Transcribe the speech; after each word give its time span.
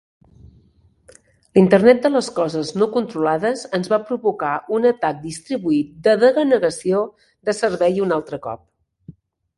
L'Internet 1.57 1.99
de 2.05 2.09
les 2.15 2.29
coses 2.39 2.71
no 2.83 2.87
controlades 2.95 3.61
ens 3.79 3.91
va 3.93 4.01
provocar 4.07 4.55
un 4.79 4.89
atac 4.93 5.23
distribuït 5.29 5.93
de 6.09 6.17
denegació 6.25 7.03
de 7.51 7.57
servei 7.63 8.07
un 8.07 8.17
altre 8.21 8.41
cop. 8.49 8.67